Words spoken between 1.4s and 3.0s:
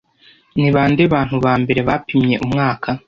ba mbere bapimye umwaka